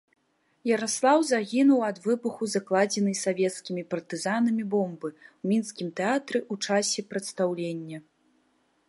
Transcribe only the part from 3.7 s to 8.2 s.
партызанамі бомбы, у мінскім тэатры ў часе прадстаўлення.